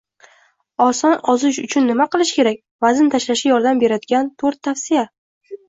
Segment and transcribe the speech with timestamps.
[0.85, 2.59] Oson ozish uchun nima qilish kerak?
[2.87, 5.09] Vazn tashlashga yordam beradiganto´rttavsiya